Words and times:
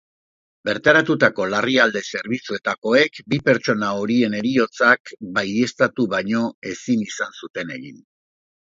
Bertaratutako 0.69 1.45
larrialdi 1.53 2.01
zerbitzuetakoak 2.13 3.21
bi 3.35 3.41
pertsona 3.51 3.93
horien 4.01 4.39
heriotzak 4.41 5.15
baieztatu 5.39 6.11
baino 6.19 6.45
ezin 6.75 7.09
izan 7.11 7.43
zuten 7.45 7.81
egin. 7.81 8.07